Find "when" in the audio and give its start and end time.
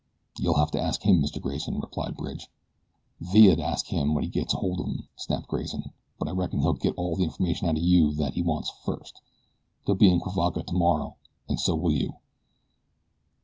4.15-4.23